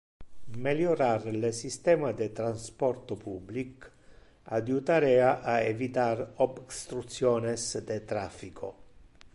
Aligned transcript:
Meliorar 0.67 1.25
le 1.33 1.51
systema 1.57 2.09
de 2.21 2.27
transporto 2.39 3.13
public 3.25 3.85
adjutarea 4.59 5.29
a 5.53 5.61
evitar 5.67 6.27
obstructiones 6.49 7.69
de 7.91 7.99
traffico. 8.13 8.75